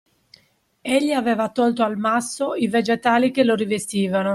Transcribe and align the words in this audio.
Egli 0.81 1.11
aveva 1.11 1.51
tolto 1.51 1.83
al 1.83 1.95
masso 1.95 2.55
i 2.55 2.67
vegetali 2.67 3.29
che 3.29 3.43
lo 3.43 3.53
rivestivano 3.53 4.29